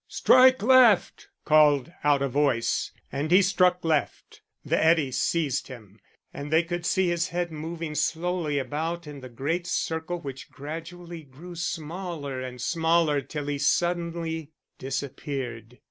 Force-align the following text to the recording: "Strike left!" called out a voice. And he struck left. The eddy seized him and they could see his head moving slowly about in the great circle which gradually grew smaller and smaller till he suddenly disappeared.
"Strike 0.07 0.63
left!" 0.63 1.27
called 1.45 1.93
out 2.03 2.23
a 2.23 2.27
voice. 2.27 2.91
And 3.11 3.29
he 3.29 3.43
struck 3.43 3.85
left. 3.85 4.41
The 4.65 4.83
eddy 4.83 5.11
seized 5.11 5.67
him 5.67 5.99
and 6.33 6.49
they 6.51 6.63
could 6.63 6.87
see 6.87 7.09
his 7.09 7.27
head 7.27 7.51
moving 7.51 7.93
slowly 7.93 8.57
about 8.57 9.05
in 9.05 9.19
the 9.19 9.29
great 9.29 9.67
circle 9.67 10.19
which 10.19 10.49
gradually 10.49 11.21
grew 11.21 11.53
smaller 11.53 12.41
and 12.41 12.59
smaller 12.59 13.21
till 13.21 13.45
he 13.45 13.59
suddenly 13.59 14.49
disappeared. 14.79 15.77